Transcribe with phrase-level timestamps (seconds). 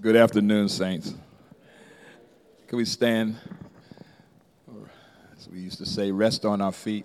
[0.00, 1.12] Good afternoon, saints.
[2.68, 3.36] Can we stand?
[4.66, 4.88] Or,
[5.36, 7.04] as we used to say, rest on our feet.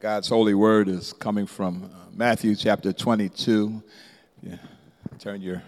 [0.00, 3.80] God's holy word is coming from uh, Matthew chapter 22.
[4.42, 4.56] Yeah.
[5.20, 5.62] Turn your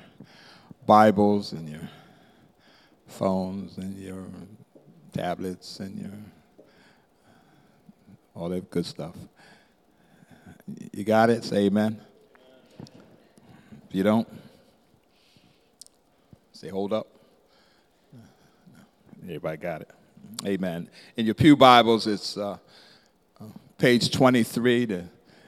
[0.85, 1.89] Bibles and your
[3.07, 4.25] phones and your
[5.13, 6.11] tablets and your
[8.35, 9.15] all that good stuff.
[10.93, 11.45] You got it?
[11.45, 12.01] Say amen.
[13.89, 14.29] If you don't,
[16.53, 17.07] say hold up.
[19.23, 19.91] Everybody got it.
[20.47, 20.89] Amen.
[21.17, 22.59] In your Pew Bibles, it's uh,
[23.79, 25.05] page 23, the,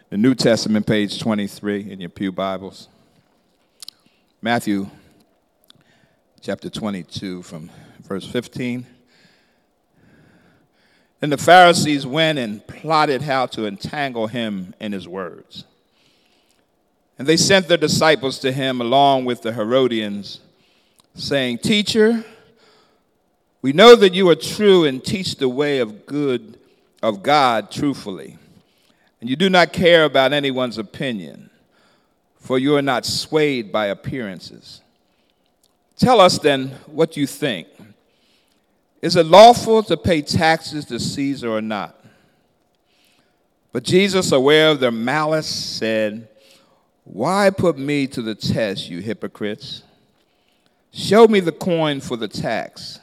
[0.08, 2.88] the New Testament, page 23 in your Pew Bibles.
[4.40, 4.88] Matthew
[6.40, 7.70] chapter 22, from
[8.02, 8.86] verse 15.
[11.20, 15.64] Then the Pharisees went and plotted how to entangle him in his words.
[17.18, 20.40] And they sent their disciples to him along with the Herodians,
[21.14, 22.24] saying, Teacher,
[23.60, 26.58] we know that you are true and teach the way of good
[27.02, 28.38] of God truthfully,
[29.20, 31.50] and you do not care about anyone's opinion,
[32.38, 34.80] for you are not swayed by appearances.
[35.98, 37.68] Tell us then what you think.
[39.02, 41.96] Is it lawful to pay taxes to Caesar or not?
[43.72, 46.28] But Jesus, aware of their malice, said,
[47.04, 49.84] Why put me to the test, you hypocrites?
[50.92, 52.98] Show me the coin for the tax.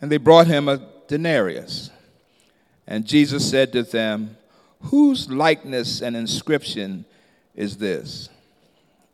[0.00, 1.90] And they brought him a denarius.
[2.86, 4.36] And Jesus said to them,
[4.84, 7.04] Whose likeness and inscription
[7.54, 8.28] is this?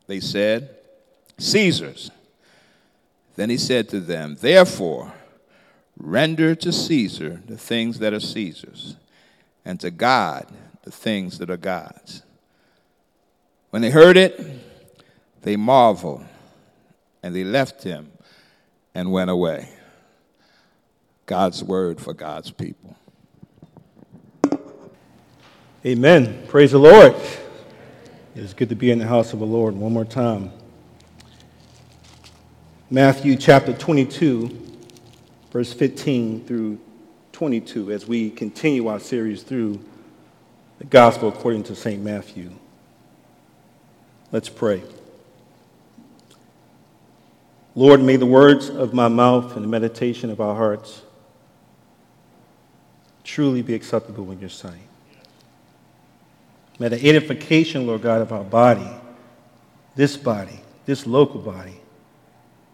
[0.07, 0.69] They said,
[1.37, 2.11] Caesar's.
[3.35, 5.11] Then he said to them, Therefore,
[5.97, 8.95] Render to Caesar the things that are Caesar's,
[9.63, 10.47] and to God
[10.83, 12.23] the things that are God's.
[13.69, 14.39] When they heard it,
[15.41, 16.25] they marveled,
[17.23, 18.11] and they left him
[18.93, 19.69] and went away.
[21.25, 22.95] God's word for God's people.
[25.85, 26.43] Amen.
[26.47, 27.15] Praise the Lord.
[28.35, 30.51] It's good to be in the house of the Lord one more time.
[32.89, 34.74] Matthew chapter 22
[35.55, 36.77] verse 15 through
[37.31, 39.79] 22, as we continue our series through
[40.79, 42.03] the gospel according to St.
[42.03, 42.51] Matthew.
[44.33, 44.83] Let's pray.
[47.73, 51.03] Lord, may the words of my mouth and the meditation of our hearts
[53.23, 54.89] truly be acceptable in your sight.
[56.79, 58.91] May the edification, Lord God, of our body,
[59.95, 61.79] this body, this local body,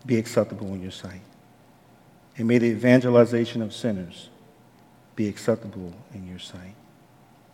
[0.04, 1.22] be acceptable in your sight
[2.42, 4.30] and may the evangelization of sinners
[5.16, 6.74] be acceptable in your sight.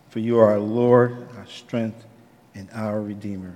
[0.08, 2.06] For you are our Lord, our strength,
[2.54, 3.54] and our Redeemer.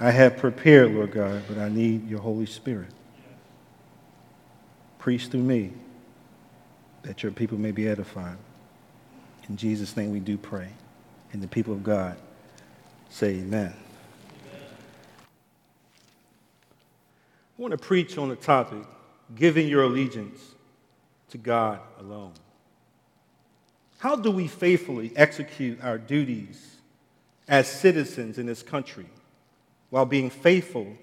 [0.00, 2.88] I have prepared, Lord God, but I need your Holy Spirit.
[4.98, 5.72] Preach through me
[7.02, 8.38] that your people may be edified.
[9.50, 10.70] In Jesus' name we do pray.
[11.34, 12.16] And the people of God
[13.10, 13.74] say amen.
[14.50, 14.56] I
[17.58, 18.86] want to preach on the topic
[19.34, 20.40] giving your allegiance
[21.30, 22.32] to God alone?
[23.98, 26.76] How do we faithfully execute our duties
[27.48, 29.06] as citizens in this country
[29.90, 30.96] while being faithful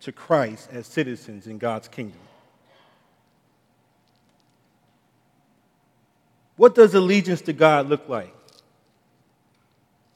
[0.00, 2.20] to Christ as citizens in God's kingdom?
[6.56, 8.34] What does allegiance to God look like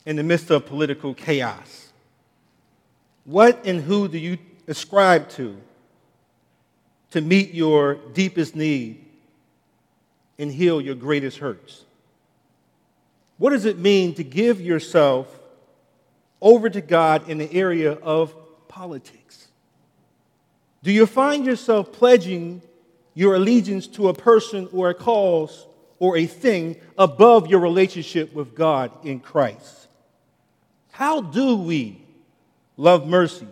[0.04, 1.88] in the midst of political chaos?
[3.24, 4.38] What and who do you
[4.68, 5.56] ascribe to
[7.14, 9.04] to meet your deepest need
[10.36, 11.84] and heal your greatest hurts?
[13.38, 15.28] What does it mean to give yourself
[16.40, 18.34] over to God in the area of
[18.66, 19.46] politics?
[20.82, 22.60] Do you find yourself pledging
[23.14, 25.68] your allegiance to a person or a cause
[26.00, 29.86] or a thing above your relationship with God in Christ?
[30.90, 32.02] How do we
[32.76, 33.46] love mercy,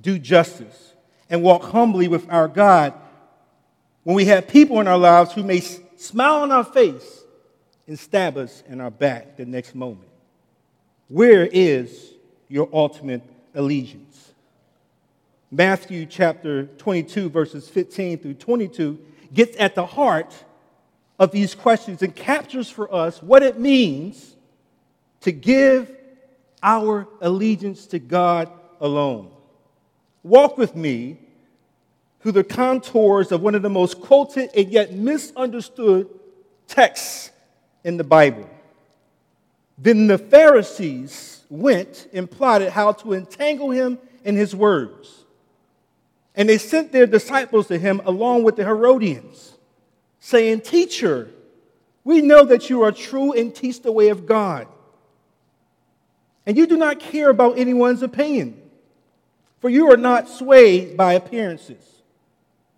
[0.00, 0.92] do justice,
[1.28, 2.94] and walk humbly with our God
[4.04, 7.24] when we have people in our lives who may smile on our face
[7.86, 10.08] and stab us in our back the next moment?
[11.08, 12.12] Where is
[12.48, 13.22] your ultimate
[13.54, 14.32] allegiance?
[15.50, 18.98] Matthew chapter 22, verses 15 through 22,
[19.32, 20.34] gets at the heart
[21.18, 24.34] of these questions and captures for us what it means
[25.20, 25.90] to give
[26.62, 28.50] our allegiance to God
[28.80, 29.30] alone.
[30.26, 31.18] Walk with me
[32.18, 36.08] through the contours of one of the most quoted and yet misunderstood
[36.66, 37.30] texts
[37.84, 38.50] in the Bible.
[39.78, 45.26] Then the Pharisees went and plotted how to entangle him in his words.
[46.34, 49.52] And they sent their disciples to him along with the Herodians,
[50.18, 51.30] saying, Teacher,
[52.02, 54.66] we know that you are true and teach the way of God.
[56.44, 58.60] And you do not care about anyone's opinion,
[59.60, 61.82] for you are not swayed by appearances.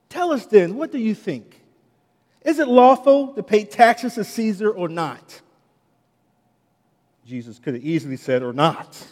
[0.09, 1.61] Tell us then, what do you think?
[2.43, 5.41] Is it lawful to pay taxes to Caesar or not?
[7.27, 9.07] Jesus could have easily said, or not.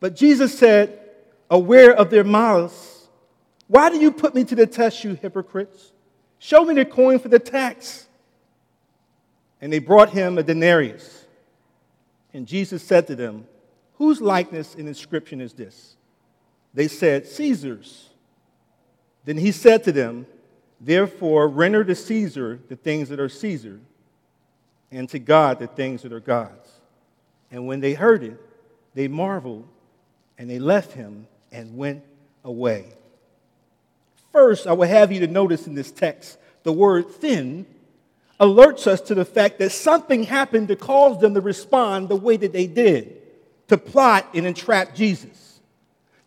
[0.00, 1.00] But Jesus said,
[1.50, 3.08] aware of their malice,
[3.68, 5.92] Why do you put me to the test, you hypocrites?
[6.38, 8.06] Show me the coin for the tax.
[9.60, 11.24] And they brought him a denarius.
[12.34, 13.46] And Jesus said to them,
[13.94, 15.95] Whose likeness and inscription is this?
[16.76, 18.10] They said, Caesar's.
[19.24, 20.26] Then he said to them,
[20.78, 23.80] Therefore, render to Caesar the things that are Caesar,
[24.92, 26.70] and to God the things that are God's.
[27.50, 28.38] And when they heard it,
[28.92, 29.66] they marveled,
[30.36, 32.04] and they left him and went
[32.44, 32.92] away.
[34.30, 37.64] First, I would have you to notice in this text the word thin
[38.38, 42.36] alerts us to the fact that something happened to cause them to respond the way
[42.36, 43.22] that they did,
[43.68, 45.45] to plot and entrap Jesus.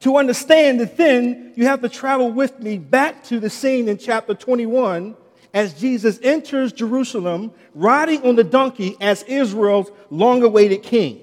[0.02, 3.98] To understand the thin, you have to travel with me back to the scene in
[3.98, 5.16] chapter 21
[5.54, 11.20] as Jesus enters Jerusalem riding on the donkey as Israel's long awaited king.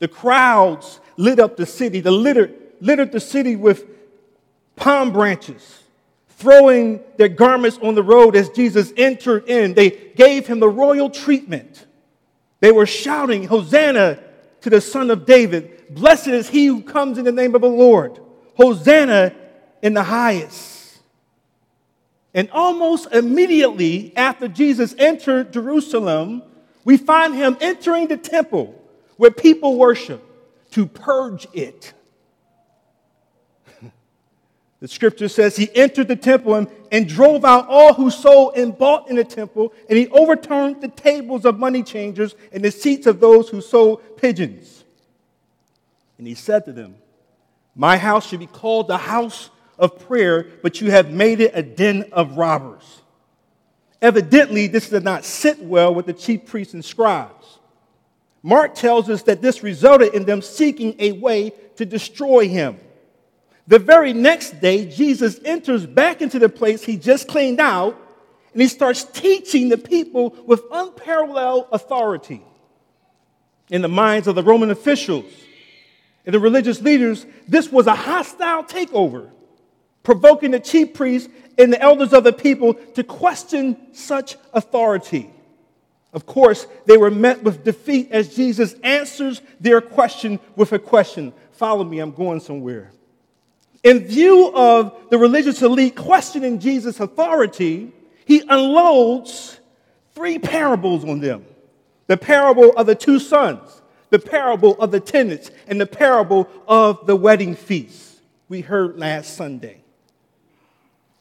[0.00, 3.86] The crowds lit up the city, the litter, littered the city with
[4.76, 5.84] palm branches,
[6.28, 9.72] throwing their garments on the road as Jesus entered in.
[9.74, 11.86] They gave him the royal treatment.
[12.60, 14.18] They were shouting, Hosanna
[14.64, 15.94] to the Son of David.
[15.94, 18.18] Blessed is he who comes in the name of the Lord.
[18.56, 19.34] Hosanna
[19.82, 20.98] in the highest.
[22.32, 26.42] And almost immediately after Jesus entered Jerusalem,
[26.82, 28.74] we find him entering the temple
[29.18, 30.22] where people worship
[30.70, 31.92] to purge it.
[34.84, 38.76] The scripture says he entered the temple and, and drove out all who sold and
[38.76, 43.06] bought in the temple, and he overturned the tables of money changers and the seats
[43.06, 44.84] of those who sold pigeons.
[46.18, 46.96] And he said to them,
[47.74, 49.48] My house should be called the house
[49.78, 53.00] of prayer, but you have made it a den of robbers.
[54.02, 57.58] Evidently, this did not sit well with the chief priests and scribes.
[58.42, 62.78] Mark tells us that this resulted in them seeking a way to destroy him.
[63.66, 67.98] The very next day, Jesus enters back into the place he just cleaned out,
[68.52, 72.42] and he starts teaching the people with unparalleled authority.
[73.70, 75.24] In the minds of the Roman officials
[76.26, 79.30] and the religious leaders, this was a hostile takeover
[80.02, 81.28] provoking the chief priests
[81.58, 85.30] and the elders of the people to question such authority.
[86.12, 91.32] Of course, they were met with defeat as Jesus answers their question with a question.
[91.52, 92.92] Follow me, I'm going somewhere.
[93.84, 97.92] In view of the religious elite questioning Jesus' authority,
[98.24, 99.60] he unloads
[100.14, 101.44] three parables on them
[102.06, 107.06] the parable of the two sons, the parable of the tenants, and the parable of
[107.06, 109.82] the wedding feast we heard last Sunday.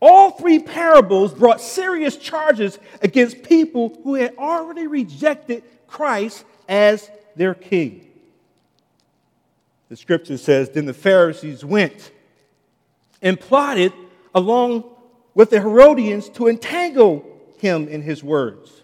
[0.02, 7.54] All three parables brought serious charges against people who had already rejected Christ as their
[7.54, 8.08] king.
[9.88, 12.12] The scripture says, Then the Pharisees went
[13.24, 13.94] and plotted
[14.36, 14.84] along
[15.34, 17.26] with the Herodians to entangle
[17.58, 18.84] him in his words.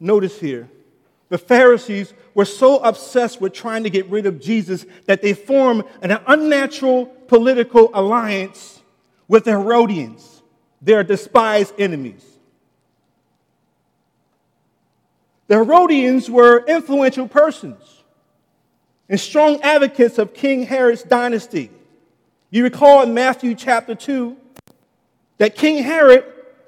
[0.00, 0.68] Notice here,
[1.28, 5.84] the Pharisees were so obsessed with trying to get rid of Jesus that they formed
[6.02, 8.80] an unnatural political alliance
[9.28, 10.42] with the Herodians,
[10.82, 12.24] their despised enemies.
[15.46, 18.02] The Herodians were influential persons
[19.08, 21.70] and strong advocates of King Herod's dynasty.
[22.50, 24.36] You recall in Matthew chapter 2
[25.38, 26.24] that King Herod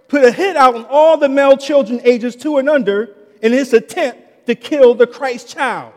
[0.09, 3.73] put a hit out on all the male children ages two and under in his
[3.73, 5.93] attempt to kill the Christ child.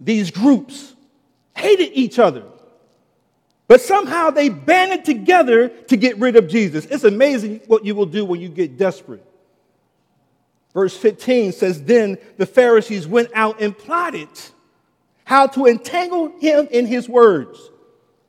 [0.00, 0.94] These groups
[1.54, 2.44] hated each other
[3.68, 6.86] but somehow they banded together to get rid of Jesus.
[6.86, 9.24] It's amazing what you will do when you get desperate.
[10.72, 14.28] Verse 15 says, Then the Pharisees went out and plotted
[15.26, 17.58] how to entangle him in his words.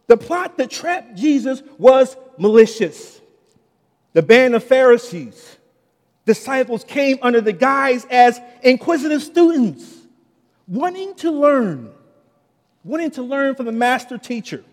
[0.08, 3.22] The plot that trapped Jesus was malicious.
[4.14, 5.58] The band of Pharisees,
[6.26, 9.86] disciples, came under the guise as inquisitive students,
[10.68, 11.92] wanting to learn,
[12.84, 14.64] wanting to learn from the master teacher.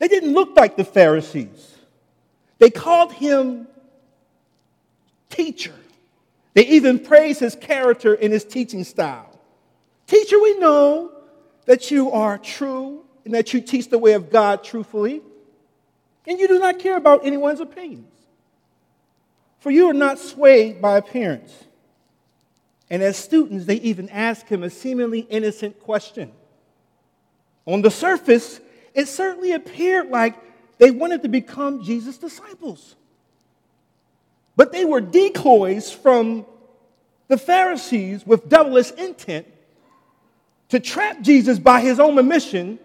[0.00, 1.78] They didn't look like the Pharisees.
[2.58, 3.68] They called him
[5.30, 5.74] teacher.
[6.52, 9.29] They even praised his character and his teaching style.
[10.10, 11.12] Teacher, we know
[11.66, 15.22] that you are true and that you teach the way of God truthfully,
[16.26, 18.12] and you do not care about anyone's opinions.
[19.60, 21.54] For you are not swayed by appearance.
[22.90, 26.32] And as students, they even ask him a seemingly innocent question.
[27.64, 28.58] On the surface,
[28.94, 30.34] it certainly appeared like
[30.78, 32.96] they wanted to become Jesus' disciples.
[34.56, 36.46] But they were decoys from
[37.28, 39.46] the Pharisees with devilish intent
[40.70, 42.78] to trap Jesus by his own admission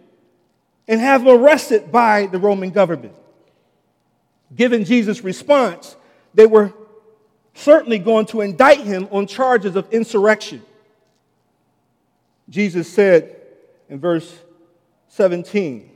[0.88, 3.14] and have him arrested by the Roman government.
[4.56, 5.96] Given Jesus' response,
[6.34, 6.74] they were
[7.54, 10.62] certainly going to indict him on charges of insurrection.
[12.50, 13.36] Jesus said
[13.90, 14.38] in verse
[15.10, 15.90] 17,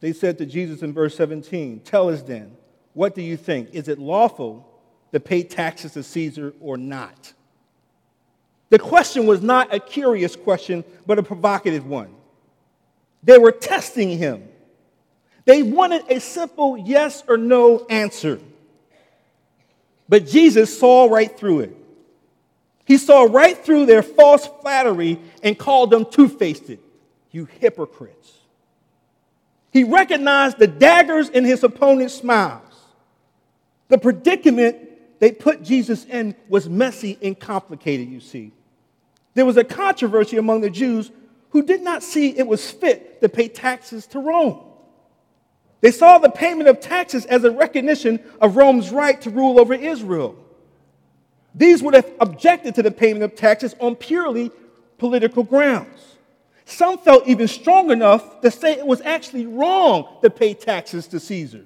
[0.00, 2.56] they said to Jesus in verse 17, Tell us then,
[2.92, 3.70] what do you think?
[3.72, 4.68] Is it lawful
[5.12, 7.32] to pay taxes to Caesar or not?
[8.70, 12.14] The question was not a curious question, but a provocative one.
[13.22, 14.48] They were testing him.
[15.44, 18.38] They wanted a simple yes or no answer.
[20.08, 21.76] But Jesus saw right through it.
[22.84, 26.70] He saw right through their false flattery and called them two faced,
[27.30, 28.32] you hypocrites.
[29.70, 32.62] He recognized the daggers in his opponent's smiles.
[33.88, 38.52] The predicament they put Jesus in was messy and complicated, you see.
[39.38, 41.12] There was a controversy among the Jews
[41.50, 44.58] who did not see it was fit to pay taxes to Rome.
[45.80, 49.74] They saw the payment of taxes as a recognition of Rome's right to rule over
[49.74, 50.34] Israel.
[51.54, 54.50] These would have objected to the payment of taxes on purely
[54.98, 56.16] political grounds.
[56.64, 61.20] Some felt even strong enough to say it was actually wrong to pay taxes to
[61.20, 61.64] Caesar.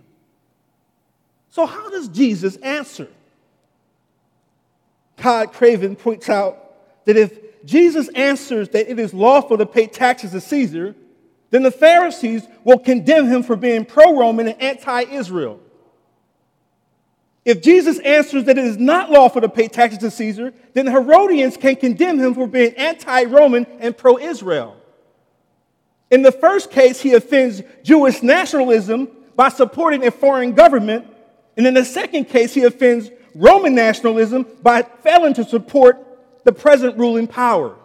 [1.49, 3.09] So, how does Jesus answer?
[5.17, 10.33] Todd Craven points out that if Jesus answers that it is lawful to pay taxes
[10.33, 10.95] to Caesar,
[11.51, 15.61] then the Pharisees will condemn him for being pro Roman and anti Israel.
[17.45, 20.93] If Jesus answers that it is not lawful to pay taxes to Caesar, then the
[20.93, 24.77] Herodians can condemn him for being anti Roman and pro Israel.
[26.11, 31.07] In the first case, he offends Jewish nationalism by supporting a foreign government.
[31.57, 36.12] And in the second case, he offends Roman nationalism by failing to support
[36.45, 37.77] the present ruling power.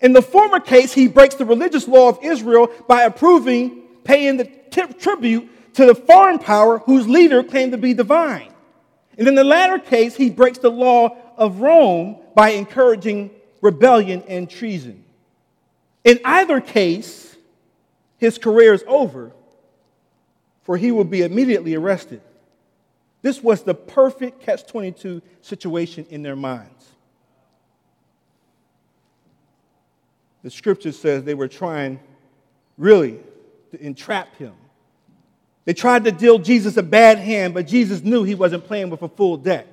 [0.00, 4.44] In the former case, he breaks the religious law of Israel by approving paying the
[4.98, 8.52] tribute to the foreign power whose leader claimed to be divine.
[9.16, 13.30] And in the latter case, he breaks the law of Rome by encouraging
[13.60, 15.04] rebellion and treason.
[16.04, 17.36] In either case,
[18.18, 19.32] his career is over,
[20.62, 22.20] for he will be immediately arrested.
[23.22, 26.73] This was the perfect catch 22 situation in their minds.
[30.44, 31.98] The scripture says they were trying
[32.76, 33.18] really
[33.70, 34.52] to entrap him.
[35.64, 39.00] They tried to deal Jesus a bad hand, but Jesus knew he wasn't playing with
[39.00, 39.66] a full deck.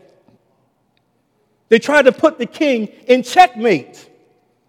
[1.67, 4.09] They tried to put the king in checkmate.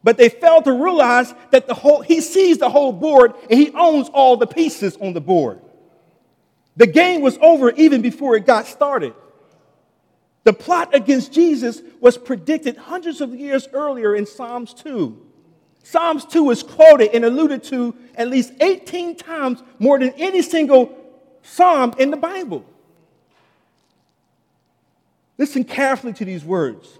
[0.03, 3.71] But they failed to realize that the whole, he sees the whole board and he
[3.73, 5.61] owns all the pieces on the board.
[6.77, 9.15] The game was over even before it got started.
[10.43, 15.29] The plot against Jesus was predicted hundreds of years earlier in Psalms 2.
[15.83, 20.97] Psalms 2 is quoted and alluded to at least 18 times more than any single
[21.43, 22.65] psalm in the Bible.
[25.39, 26.99] Listen carefully to these words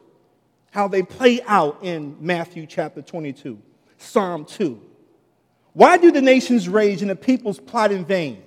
[0.73, 3.59] how they play out in Matthew chapter 22,
[3.99, 4.81] Psalm 2.
[5.75, 8.43] Why do the nations rage and the peoples plot in vain?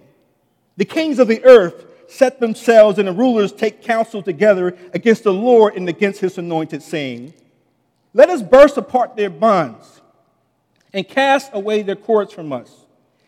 [0.76, 5.34] The kings of the earth set themselves and the rulers take counsel together against the
[5.34, 7.34] Lord and against his anointed, saying,
[8.14, 10.02] Let us burst apart their bonds
[10.96, 12.72] and cast away their cords from us.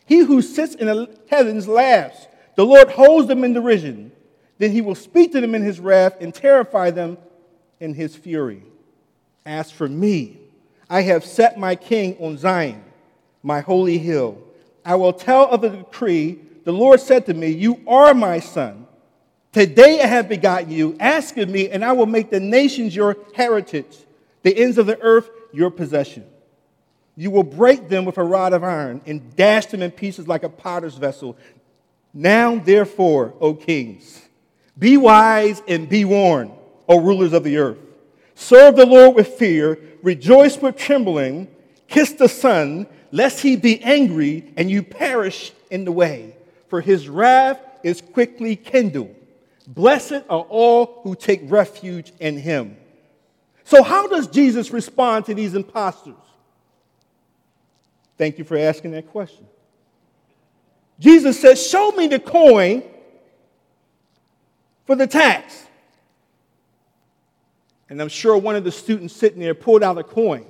[0.06, 2.28] He who sits in the heavens laughs.
[2.56, 4.14] The Lord holds them in derision.
[4.58, 7.18] Then he will speak to them in his wrath and terrify them
[7.82, 8.64] in his fury.
[9.46, 10.40] As for me,
[10.90, 12.84] I have set my king on Zion,
[13.44, 14.42] my holy hill.
[14.86, 16.40] I will tell of the decree.
[16.64, 18.88] The Lord said to me, You are my son.
[19.52, 20.96] Today I have begotten you.
[21.02, 23.98] Ask of me, and I will make the nations your heritage,
[24.44, 26.24] the ends of the earth your possession.
[27.20, 30.44] You will break them with a rod of iron and dash them in pieces like
[30.44, 31.36] a potter's vessel.
[32.14, 34.22] Now, therefore, O kings,
[34.78, 36.52] be wise and be warned,
[36.88, 37.80] O rulers of the earth.
[38.36, 41.48] Serve the Lord with fear, rejoice with trembling,
[41.88, 46.36] kiss the Son, lest he be angry and you perish in the way,
[46.68, 49.16] for his wrath is quickly kindled.
[49.66, 52.78] Blessed are all who take refuge in him.
[53.64, 56.16] So, how does Jesus respond to these impostors?
[58.18, 59.46] Thank you for asking that question.
[61.00, 62.84] Jesus says, Show me the coin
[64.86, 65.66] for the tax.
[67.90, 70.46] And I'm sure one of the students sitting there pulled out a coin.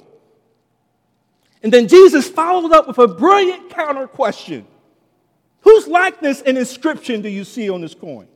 [1.61, 4.65] And then Jesus followed up with a brilliant counter question
[5.61, 8.27] Whose likeness and inscription do you see on this coin?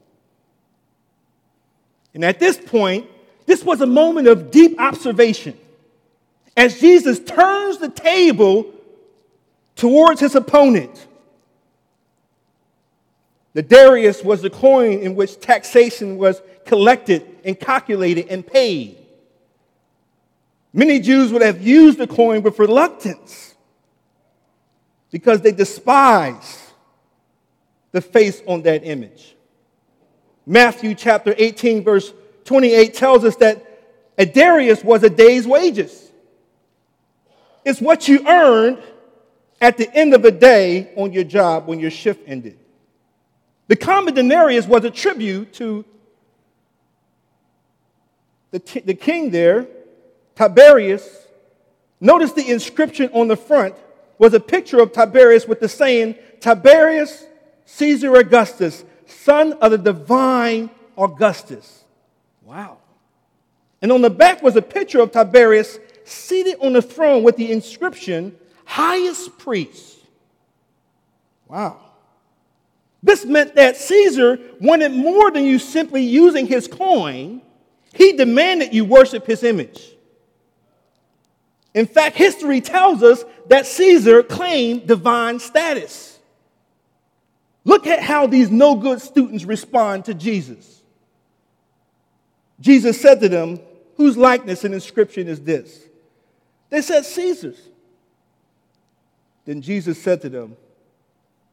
[2.13, 3.07] And at this point,
[3.45, 5.57] this was a moment of deep observation.
[6.57, 8.73] As Jesus turns the table
[9.81, 11.07] towards his opponent,
[13.53, 18.95] the denarius was the coin in which taxation was collected and calculated and paid.
[20.71, 23.55] Many Jews would have used the coin with reluctance
[25.09, 26.71] because they despise
[27.91, 29.35] the face on that image.
[30.45, 32.13] Matthew chapter 18, verse
[32.45, 33.65] 28 tells us that
[34.15, 36.11] a denarius was a day's wages.
[37.65, 38.77] It's what you earned
[39.61, 42.57] at the end of a day on your job when your shift ended.
[43.67, 45.85] The common denarius was a tribute to
[48.49, 49.67] the, t- the king there,
[50.35, 51.27] Tiberius.
[52.01, 53.75] Notice the inscription on the front
[54.17, 57.25] was a picture of Tiberius with the saying, Tiberius
[57.65, 61.85] Caesar Augustus, son of the divine Augustus.
[62.43, 62.79] Wow.
[63.81, 67.51] And on the back was a picture of Tiberius seated on the throne with the
[67.51, 68.35] inscription,
[68.71, 69.97] highest priest.
[71.49, 71.81] Wow.
[73.03, 77.41] This meant that Caesar wanted more than you simply using his coin,
[77.93, 79.83] he demanded you worship his image.
[81.73, 86.19] In fact, history tells us that Caesar claimed divine status.
[87.65, 90.81] Look at how these no good students respond to Jesus.
[92.61, 93.59] Jesus said to them,
[93.97, 95.83] Whose likeness and inscription is this?
[96.69, 97.59] They said, Caesar's.
[99.45, 100.55] Then Jesus said to them,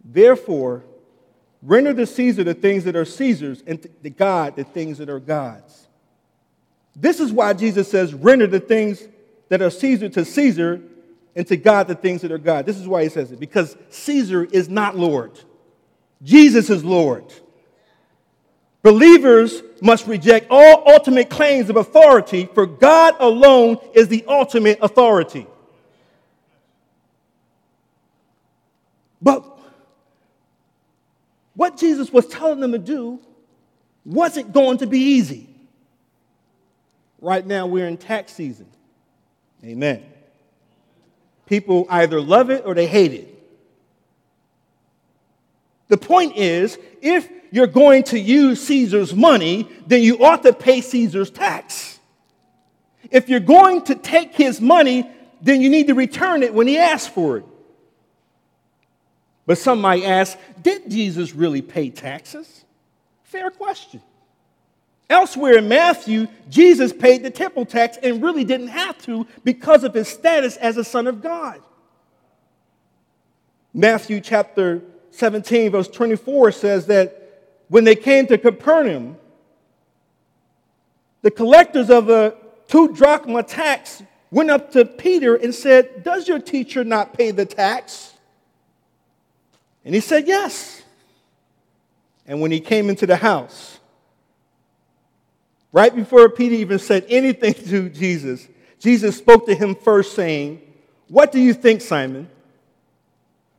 [0.05, 0.85] Therefore,
[1.63, 5.21] render to Caesar the things that are Caesar's, and to God the things that are
[5.21, 5.87] God's.
[6.95, 9.07] This is why Jesus says, Render the things
[9.49, 10.81] that are Caesar to Caesar,
[11.35, 12.67] and to God the things that are God.
[12.67, 15.39] This is why he says it, because Caesar is not Lord.
[16.23, 17.25] Jesus is Lord.
[18.83, 25.47] Believers must reject all ultimate claims of authority, for God alone is the ultimate authority.
[29.29, 29.45] But
[31.55, 33.21] what Jesus was telling them to do
[34.07, 35.51] wasn't going to be easy.
[37.21, 38.65] Right now, we're in tax season.
[39.63, 40.03] Amen.
[41.45, 43.35] People either love it or they hate it.
[45.89, 50.81] The point is, if you're going to use Caesar's money, then you ought to pay
[50.81, 51.99] Caesar's tax.
[53.11, 55.07] If you're going to take his money,
[55.43, 57.45] then you need to return it when he asks for it.
[59.49, 62.67] But some might ask, did Jesus really pay taxes?
[63.23, 64.03] Fair question.
[65.09, 69.95] Elsewhere in Matthew, Jesus paid the temple tax and really didn't have to because of
[69.95, 71.63] his status as a son of God.
[73.73, 74.83] Matthew chapter
[75.13, 79.17] 17, verse 24 says that when they came to Capernaum,
[81.23, 86.39] the collectors of the two drachma tax went up to Peter and said, Does your
[86.39, 88.13] teacher not pay the tax?
[89.85, 90.83] And he said, Yes.
[92.27, 93.79] And when he came into the house,
[95.73, 98.47] right before Peter even said anything to Jesus,
[98.79, 100.61] Jesus spoke to him first, saying,
[101.09, 102.29] What do you think, Simon?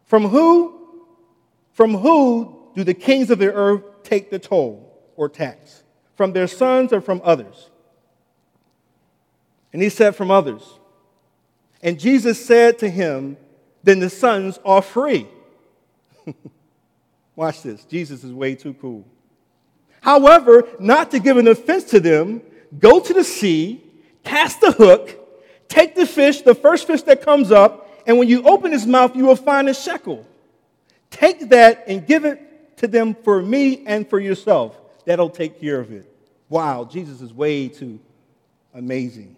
[0.06, 0.76] From who
[1.74, 5.84] from who do the kings of the earth take the toll or tax?
[6.16, 7.70] From their sons or from others?
[9.72, 10.62] And he said, From others.
[11.82, 13.38] And Jesus said to him,
[13.84, 15.28] Then the sons are free.
[17.36, 17.84] Watch this.
[17.86, 19.06] Jesus is way too cool.
[20.02, 22.42] However, not to give an offense to them,
[22.78, 23.84] go to the sea,
[24.24, 25.18] cast the hook,
[25.68, 29.16] take the fish, the first fish that comes up, and when you open his mouth,
[29.16, 30.26] you will find a shekel.
[31.10, 34.80] Take that and give it to them for me and for yourself.
[35.06, 36.12] That'll take care of it.
[36.50, 38.00] Wow, Jesus is way too
[38.74, 39.36] amazing.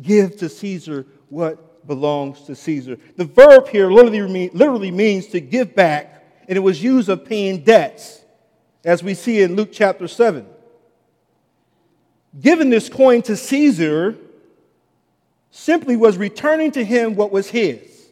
[0.00, 2.98] Give to Caesar what belongs to Caesar.
[3.16, 7.64] The verb here literally, literally means to give back, and it was used of paying
[7.64, 8.20] debts,
[8.84, 10.46] as we see in Luke chapter 7.
[12.40, 14.16] Giving this coin to Caesar
[15.50, 18.08] simply was returning to him what was his.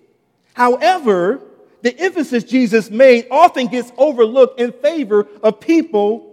[0.54, 1.42] However,
[1.82, 6.26] the emphasis Jesus made often gets overlooked in favor of people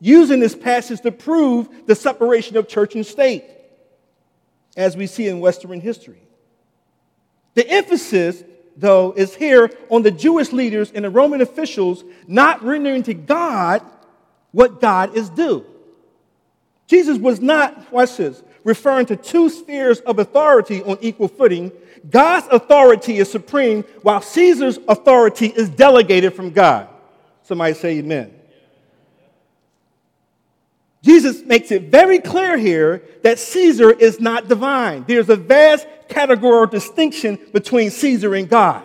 [0.00, 3.44] using this passage to prove the separation of church and state,
[4.76, 6.22] as we see in Western history.
[7.58, 8.44] The emphasis,
[8.76, 13.82] though, is here on the Jewish leaders and the Roman officials not rendering to God
[14.52, 15.66] what God is due.
[16.86, 21.72] Jesus was not, watch this, referring to two spheres of authority on equal footing.
[22.08, 26.88] God's authority is supreme, while Caesar's authority is delegated from God.
[27.42, 28.37] Somebody say amen.
[31.08, 35.06] Jesus makes it very clear here that Caesar is not divine.
[35.08, 38.84] There's a vast categorical distinction between Caesar and God.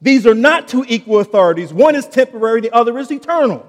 [0.00, 1.70] These are not two equal authorities.
[1.70, 3.66] One is temporary, the other is eternal.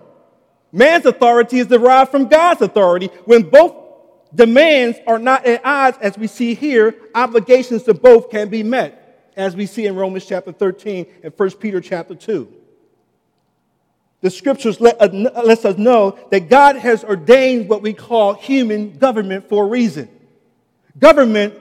[0.72, 3.08] Man's authority is derived from God's authority.
[3.26, 3.76] When both
[4.34, 9.34] demands are not at odds, as we see here, obligations to both can be met,
[9.36, 12.63] as we see in Romans chapter 13 and 1 Peter chapter 2.
[14.24, 15.10] The scriptures let, uh,
[15.44, 20.08] lets us know that God has ordained what we call human government for a reason.
[20.98, 21.60] Government,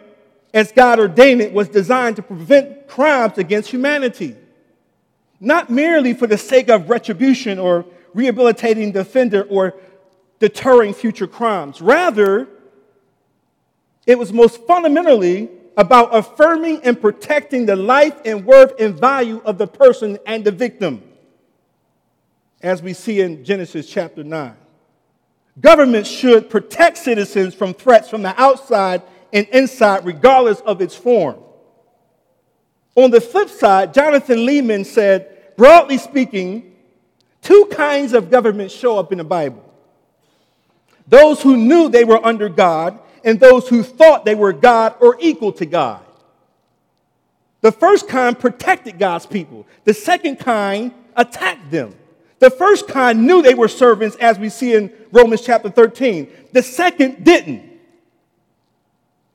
[0.55, 4.37] as God ordained it, was designed to prevent crimes against humanity,
[5.41, 9.75] not merely for the sake of retribution or rehabilitating the offender or
[10.39, 11.83] deterring future crimes.
[11.83, 12.47] Rather,
[14.07, 19.59] it was most fundamentally about affirming and protecting the life and worth and value of
[19.59, 21.03] the person and the victim,
[22.63, 24.57] as we see in Genesis chapter 9.
[25.61, 31.37] Government should protect citizens from threats from the outside and inside, regardless of its form.
[32.95, 36.73] On the flip side, Jonathan Leeman said, broadly speaking,
[37.43, 39.69] Two kinds of government show up in the Bible
[41.09, 45.17] those who knew they were under God, and those who thought they were God or
[45.21, 46.01] equal to God.
[47.61, 51.95] The first kind protected God's people, the second kind attacked them.
[52.43, 56.29] The first kind knew they were servants, as we see in Romans chapter 13.
[56.51, 57.63] The second didn't.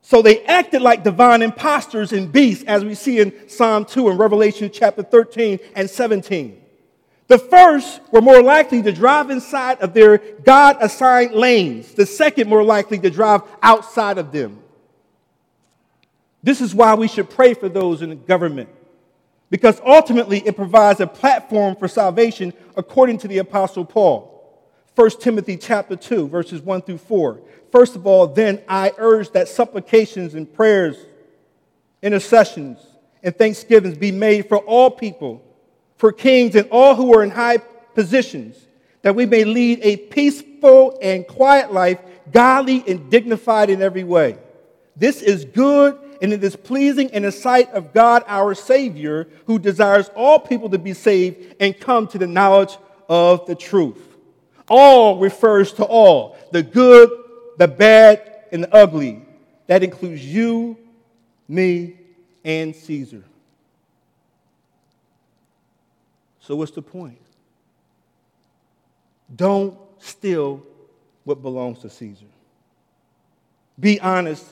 [0.02, 4.20] So they acted like divine impostors and beasts, as we see in Psalm 2 and
[4.20, 6.62] Revelation chapter 13 and 17.
[7.28, 12.50] The first were more likely to drive inside of their God assigned lanes, the second,
[12.50, 14.60] more likely to drive outside of them.
[16.44, 18.68] This is why we should pray for those in the government,
[19.50, 24.34] because ultimately it provides a platform for salvation according to the Apostle Paul.
[24.96, 27.42] 1 Timothy chapter 2, verses 1 through 4.
[27.72, 30.98] First of all, then I urge that supplications and prayers,
[32.02, 32.80] intercessions,
[33.24, 35.44] and thanksgivings be made for all people
[35.98, 38.56] for kings and all who are in high positions,
[39.02, 42.00] that we may lead a peaceful and quiet life,
[42.32, 44.38] godly and dignified in every way.
[44.96, 49.60] This is good and it is pleasing in the sight of God our Savior, who
[49.60, 52.78] desires all people to be saved and come to the knowledge
[53.10, 54.02] of the truth.
[54.70, 57.10] All refers to all the good,
[57.58, 59.26] the bad, and the ugly.
[59.68, 60.78] That includes you,
[61.48, 61.98] me,
[62.44, 63.24] and Caesar.
[66.40, 67.20] So, what's the point?
[69.36, 70.64] Don't steal
[71.26, 72.26] what belongs to Caesar.
[73.80, 74.46] Be honest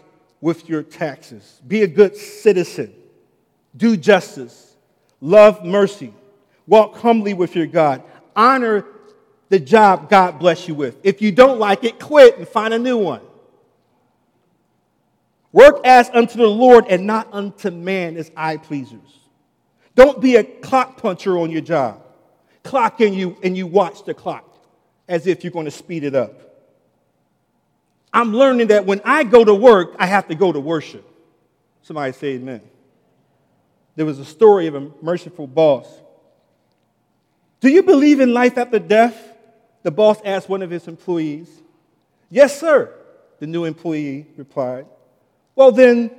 [0.46, 1.60] with your taxes.
[1.68, 2.94] Be a good citizen.
[3.76, 4.76] Do justice.
[5.20, 6.14] Love mercy.
[6.68, 8.04] Walk humbly with your God.
[8.36, 8.86] Honor
[9.50, 11.00] the job God bless you with.
[11.02, 13.22] If you don't like it, quit and find a new one.
[15.52, 19.18] Work as unto the Lord and not unto man as eye pleasers.
[19.96, 22.04] Don't be a clock puncher on your job.
[22.62, 24.48] Clock in you and you watch the clock
[25.08, 26.45] as if you're going to speed it up.
[28.16, 31.06] I'm learning that when I go to work, I have to go to worship.
[31.82, 32.62] Somebody say amen.
[33.98, 35.86] There was a story of a merciful boss.
[37.60, 39.22] Do you believe in life after death?
[39.84, 41.50] The boss asked one of his employees.
[42.30, 42.94] Yes, sir,
[43.40, 44.86] the new employee replied.
[45.54, 46.10] Well, then,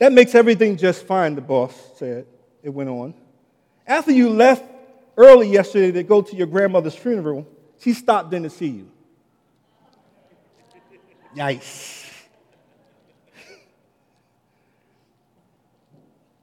[0.00, 2.26] that makes everything just fine, the boss said
[2.64, 3.14] it went on.
[3.86, 4.64] After you left
[5.16, 7.46] early yesterday to go to your grandmother's funeral,
[7.78, 8.90] she stopped in to see you.
[11.38, 12.10] Yikes.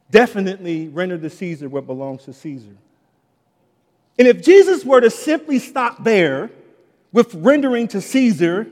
[0.10, 2.78] Definitely render to Caesar what belongs to Caesar.
[4.18, 6.50] And if Jesus were to simply stop there
[7.12, 8.68] with rendering to Caesar,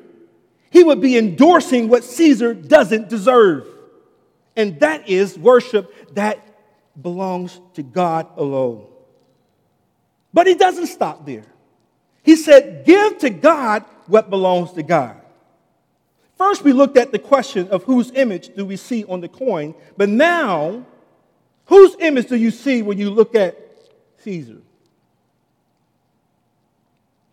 [0.70, 3.68] he would be endorsing what Caesar doesn't deserve.
[4.56, 6.40] And that is worship that
[7.02, 8.88] belongs to God alone.
[10.34, 11.46] But he doesn't stop there.
[12.24, 15.23] He said, Give to God what belongs to God.
[16.38, 19.76] First, we looked at the question of whose image do we see on the coin,
[19.98, 20.86] but now,
[21.66, 23.58] whose image do you see when you look at
[24.20, 24.62] Caesar?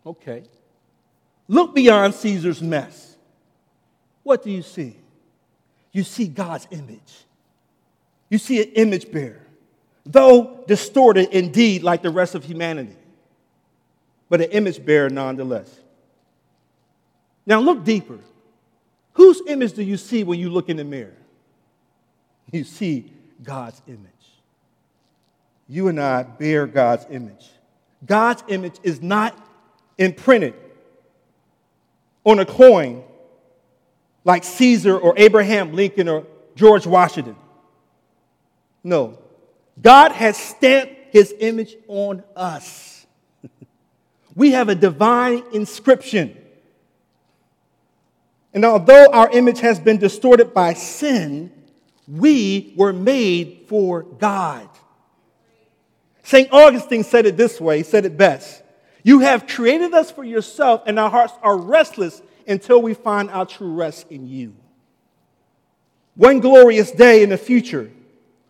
[0.05, 0.43] Okay.
[1.47, 3.15] Look beyond Caesar's mess.
[4.23, 4.95] What do you see?
[5.91, 7.25] You see God's image.
[8.29, 9.45] You see an image bearer,
[10.05, 12.95] though distorted indeed like the rest of humanity,
[14.29, 15.69] but an image bearer nonetheless.
[17.45, 18.19] Now look deeper.
[19.21, 21.13] Whose image do you see when you look in the mirror?
[22.51, 24.09] You see God's image.
[25.67, 27.51] You and I bear God's image.
[28.03, 29.37] God's image is not
[29.99, 30.55] imprinted
[32.23, 33.03] on a coin
[34.23, 37.35] like Caesar or Abraham Lincoln or George Washington.
[38.83, 39.19] No.
[39.79, 43.05] God has stamped his image on us.
[44.35, 46.40] we have a divine inscription.
[48.53, 51.51] And although our image has been distorted by sin,
[52.07, 54.67] we were made for God.
[56.23, 56.51] St.
[56.51, 58.61] Augustine said it this way, he said it best.
[59.03, 63.45] You have created us for yourself, and our hearts are restless until we find our
[63.45, 64.53] true rest in you.
[66.15, 67.89] One glorious day in the future,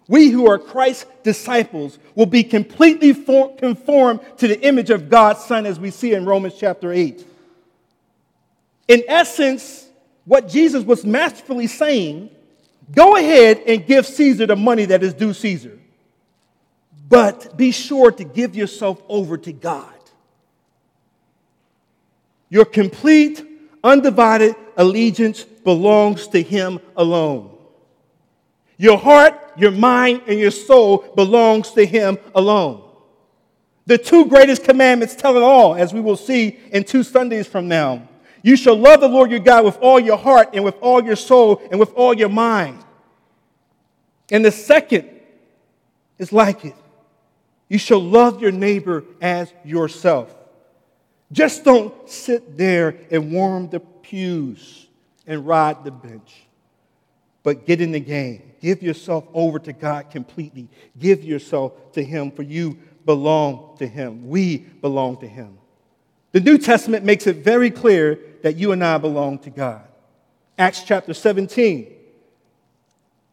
[0.08, 5.66] we who are Christ's disciples will be completely conformed to the image of God's Son,
[5.66, 7.26] as we see in Romans chapter 8.
[8.88, 9.88] In essence,
[10.26, 12.30] what Jesus was masterfully saying
[12.94, 15.80] go ahead and give Caesar the money that is due Caesar,
[17.08, 19.94] but be sure to give yourself over to God.
[22.50, 23.46] Your complete,
[23.84, 27.56] undivided allegiance belongs to Him alone.
[28.78, 32.84] Your heart, your mind, and your soul belongs to Him alone.
[33.86, 37.68] The two greatest commandments tell it all, as we will see in two Sundays from
[37.68, 38.08] now.
[38.44, 41.16] You shall love the Lord your God with all your heart and with all your
[41.16, 42.84] soul and with all your mind.
[44.32, 45.10] And the second
[46.18, 46.76] is like it.
[47.68, 50.36] You shall love your neighbor as yourself.
[51.32, 54.88] Just don't sit there and warm the pews
[55.26, 56.48] and ride the bench,
[57.44, 58.52] but get in the game.
[58.60, 60.68] Give yourself over to God completely.
[61.00, 64.28] Give yourself to Him, for you belong to Him.
[64.28, 65.58] We belong to Him.
[66.34, 69.82] The New Testament makes it very clear that you and I belong to God.
[70.58, 71.92] Acts chapter 17.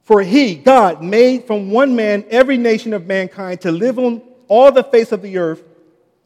[0.03, 4.73] For he, God, made from one man every nation of mankind to live on all
[4.73, 5.63] the face of the earth,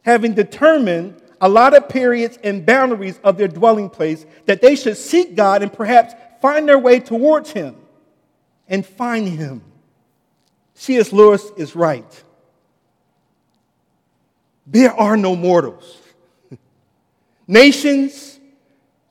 [0.02, 5.62] having determined allotted periods and boundaries of their dwelling place, that they should seek God
[5.62, 7.74] and perhaps find their way towards Him
[8.68, 9.62] and find Him.
[10.74, 11.12] C.S.
[11.12, 12.24] Lewis is right.
[14.66, 15.98] There are no mortals.
[17.48, 18.31] Nations,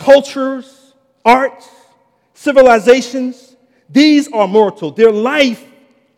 [0.02, 1.70] cultures, arts,
[2.34, 3.56] civilizations,
[3.88, 4.92] these are mortal.
[4.92, 5.64] Their life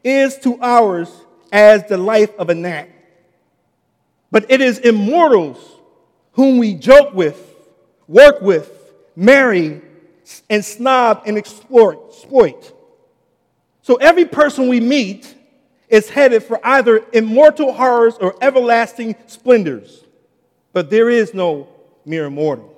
[0.04, 1.12] is to ours
[1.52, 2.90] as the life of a gnat.
[4.32, 5.58] But it is immortals
[6.32, 7.38] whom we joke with,
[8.08, 8.72] work with,
[9.16, 9.82] marry,
[10.50, 12.74] and snob and exploit.
[13.82, 15.36] So every person we meet
[15.90, 20.06] is headed for either immortal horrors or everlasting splendors.
[20.72, 21.68] But there is no
[22.06, 22.73] mere mortal.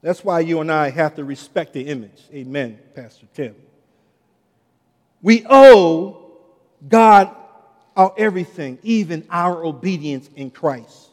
[0.00, 2.22] That's why you and I have to respect the image.
[2.32, 3.54] Amen, Pastor Tim.
[5.22, 6.32] We owe
[6.86, 7.34] God
[7.96, 11.08] our everything, even our obedience in Christ.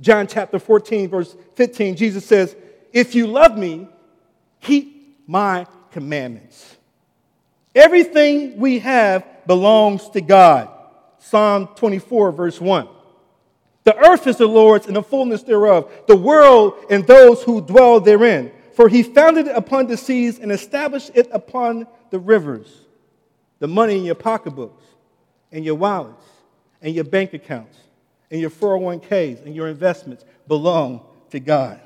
[0.00, 2.56] John chapter 14, verse 15, Jesus says,
[2.92, 3.86] If you love me,
[4.60, 6.76] keep my commandments.
[7.74, 10.70] Everything we have belongs to God.
[11.18, 12.88] Psalm 24, verse 1.
[13.84, 18.00] The earth is the Lord's and the fullness thereof, the world and those who dwell
[18.00, 18.52] therein.
[18.74, 22.68] For he founded it upon the seas and established it upon the rivers.
[23.58, 24.82] The money in your pocketbooks,
[25.52, 26.24] and your wallets,
[26.80, 27.76] and your bank accounts
[28.32, 31.78] and your 401ks and your investments belong to God.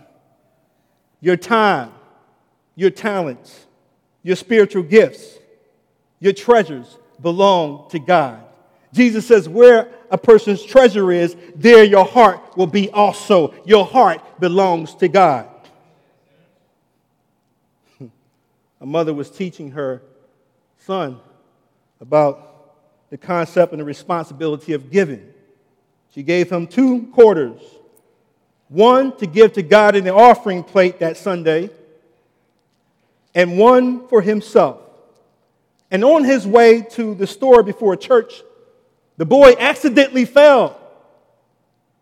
[1.20, 1.92] Your time,
[2.76, 3.66] your talents,
[4.22, 5.38] your spiritual gifts,
[6.20, 8.40] your treasures belong to God.
[8.92, 13.54] Jesus says, Where a person's treasure is, there your heart will be also.
[13.64, 15.48] Your heart belongs to God.
[18.80, 20.02] a mother was teaching her
[20.78, 21.18] son
[22.00, 22.46] about
[23.10, 25.32] the concept and the responsibility of giving.
[26.14, 27.60] She gave him two quarters
[28.68, 31.70] one to give to God in the offering plate that Sunday,
[33.34, 34.80] and one for himself.
[35.90, 38.42] And on his way to the store before church,
[39.16, 40.80] the boy accidentally fell.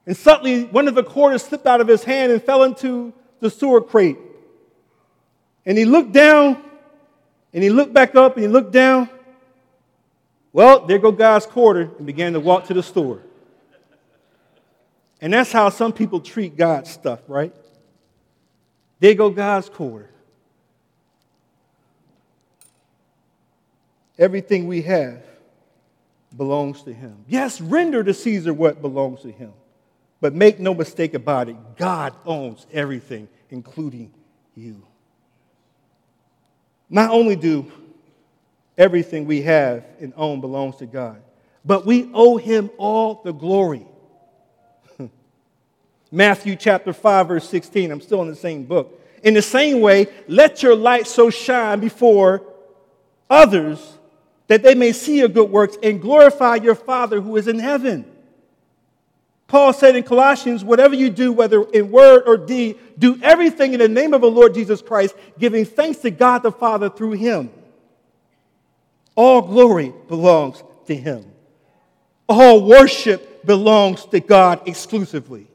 [0.06, 3.48] And suddenly, one of the quarters slipped out of his hand and fell into the
[3.48, 4.18] sewer crate.
[5.64, 6.62] And he looked down,
[7.52, 9.08] and he looked back up, and he looked down.
[10.52, 13.20] Well, there go God's quarter, and began to walk to the store.
[15.20, 17.54] And that's how some people treat God's stuff, right?
[19.00, 20.10] There go God's quarter.
[24.18, 25.22] Everything we have
[26.36, 27.24] belongs to him.
[27.28, 29.52] Yes, render to Caesar what belongs to him.
[30.20, 34.12] But make no mistake about it, God owns everything, including
[34.54, 34.86] you.
[36.88, 37.70] Not only do
[38.78, 41.22] everything we have and own belongs to God,
[41.64, 43.86] but we owe him all the glory.
[46.10, 47.90] Matthew chapter 5, verse 16.
[47.90, 49.00] I'm still in the same book.
[49.22, 52.42] In the same way, let your light so shine before
[53.30, 53.93] others
[54.48, 58.04] that they may see your good works and glorify your Father who is in heaven.
[59.46, 63.78] Paul said in Colossians, whatever you do, whether in word or deed, do everything in
[63.78, 67.50] the name of the Lord Jesus Christ, giving thanks to God the Father through him.
[69.14, 71.24] All glory belongs to him.
[72.28, 75.46] All worship belongs to God exclusively.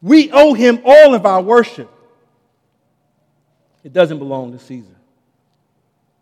[0.00, 1.90] We owe him all of our worship.
[3.82, 4.97] It doesn't belong to Caesar.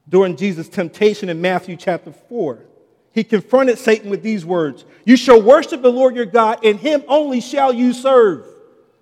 [0.09, 2.65] During Jesus' temptation in Matthew chapter 4,
[3.13, 7.03] he confronted Satan with these words You shall worship the Lord your God, and him
[7.09, 8.47] only shall you serve.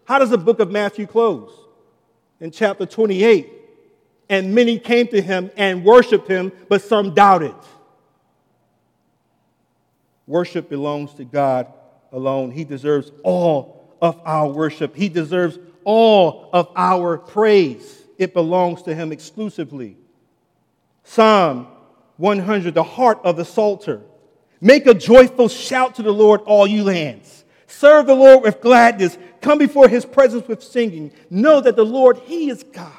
[0.04, 1.50] How does the book of Matthew close?
[2.40, 3.50] In chapter 28.
[4.28, 7.54] And many came to him and worshiped him, but some doubted.
[10.26, 11.72] Worship belongs to God
[12.12, 12.50] alone.
[12.50, 18.02] He deserves all of our worship, He deserves all of our praise.
[18.18, 19.96] It belongs to Him exclusively.
[21.04, 21.68] Psalm
[22.16, 24.00] 100, the heart of the Psalter.
[24.60, 27.44] Make a joyful shout to the Lord, all you lands.
[27.66, 29.18] Serve the Lord with gladness.
[29.40, 31.12] Come before his presence with singing.
[31.28, 32.90] Know that the Lord, he is God.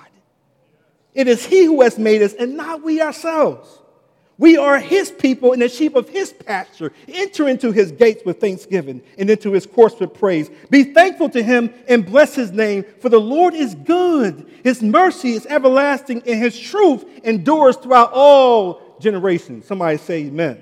[1.14, 3.82] It is he who has made us and not we ourselves.
[4.38, 6.92] We are his people and the sheep of his pasture.
[7.08, 10.50] Enter into his gates with thanksgiving and into his courts with praise.
[10.70, 14.46] Be thankful to him and bless his name, for the Lord is good.
[14.64, 19.66] His mercy is everlasting, and his truth endures throughout all generations.
[19.66, 20.62] Somebody say amen.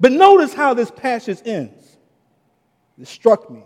[0.00, 1.96] But notice how this passage ends.
[2.98, 3.62] It struck me.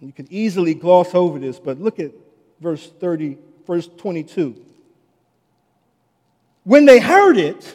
[0.00, 2.12] You can easily gloss over this, but look at
[2.60, 4.71] verse 30, verse 22.
[6.64, 7.74] When they heard it,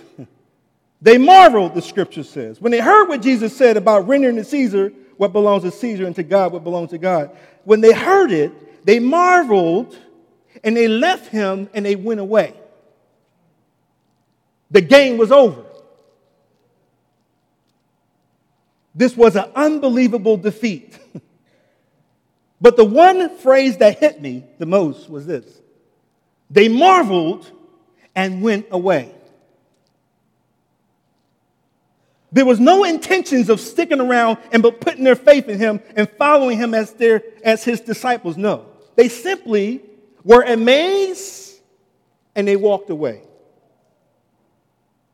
[1.02, 2.60] they marveled, the scripture says.
[2.62, 6.16] When they heard what Jesus said about rendering to Caesar what belongs to Caesar and
[6.16, 9.98] to God what belongs to God, when they heard it, they marveled
[10.64, 12.54] and they left him and they went away.
[14.72, 15.64] The game was over.
[18.94, 20.98] This was an unbelievable defeat.
[22.62, 25.46] but the one phrase that hit me the most was this
[26.50, 27.52] they marveled
[28.18, 29.12] and went away.
[32.32, 36.10] There was no intentions of sticking around and but putting their faith in him and
[36.10, 38.36] following him as, their, as his disciples.
[38.36, 38.66] No.
[38.96, 39.84] They simply
[40.24, 41.60] were amazed
[42.36, 43.22] and they walked away.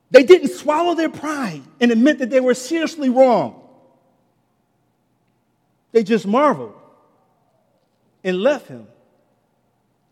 [0.09, 3.61] They didn't swallow their pride and admit that they were seriously wrong.
[5.91, 6.73] They just marveled
[8.23, 8.87] and left him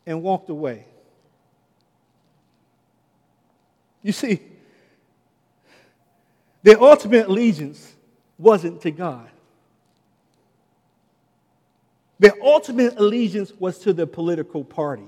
[0.05, 0.85] and walked away.
[4.03, 4.41] You see,
[6.63, 7.93] their ultimate allegiance
[8.37, 9.29] wasn't to God.
[12.19, 15.07] Their ultimate allegiance was to the political party.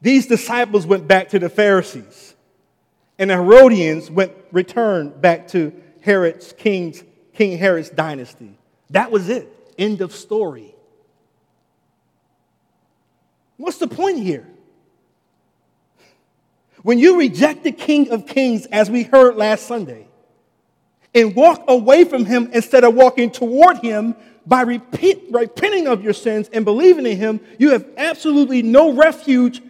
[0.00, 2.34] These disciples went back to the Pharisees,
[3.18, 7.02] and the Herodians went returned back to Herod's king's,
[7.34, 8.56] King Herod's dynasty.
[8.90, 9.48] That was it.
[9.76, 10.74] End of story.
[13.56, 14.46] What's the point here?
[16.82, 20.06] When you reject the King of Kings, as we heard last Sunday,
[21.14, 24.14] and walk away from him instead of walking toward him
[24.46, 29.60] by repenting of your sins and believing in him, you have absolutely no refuge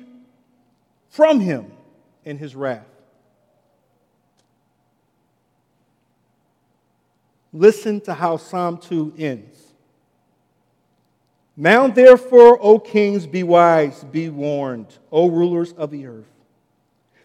[1.08, 1.72] from him
[2.24, 2.86] in his wrath.
[7.52, 9.58] Listen to how Psalm 2 ends.
[11.56, 16.26] Now, therefore, O kings, be wise, be warned, O rulers of the earth.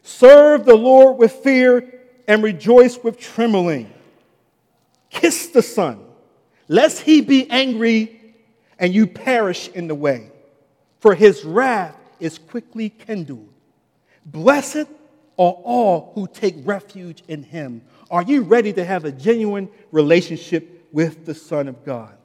[0.06, 3.92] Serve the Lord with fear and rejoice with trembling.
[5.10, 6.00] Kiss the Son,
[6.68, 8.36] lest he be angry
[8.78, 10.30] and you perish in the way,
[11.00, 13.50] for his wrath is quickly kindled.
[14.28, 14.88] Blessed
[15.40, 17.82] are all who take refuge in him.
[18.12, 22.16] Are you ready to have a genuine relationship with the Son of God?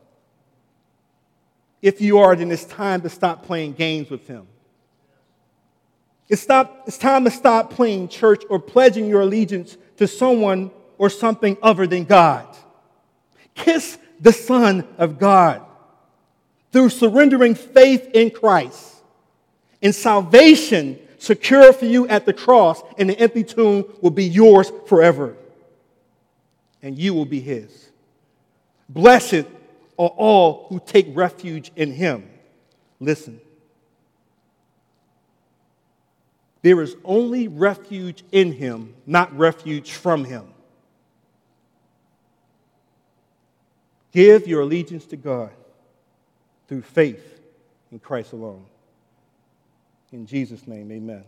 [1.81, 4.47] If you are, then it's time to stop playing games with him.
[6.31, 11.11] It's, stop, it's time to stop playing church or pledging your allegiance to someone or
[11.11, 12.47] something other than God.
[13.57, 15.61] Kiss the Son of God
[16.72, 19.03] through surrendering faith in Christ.
[19.83, 24.70] And salvation secured for you at the cross and the empty tomb will be yours
[24.87, 25.37] forever.
[26.81, 27.91] And you will be his.
[28.89, 29.47] Blessed
[29.99, 32.31] are all who take refuge in him.
[33.01, 33.41] Listen.
[36.63, 40.45] There is only refuge in him, not refuge from him.
[44.13, 45.51] Give your allegiance to God
[46.69, 47.41] through faith
[47.93, 48.67] in Christ alone.
[50.13, 51.25] In Jesus' name, amen.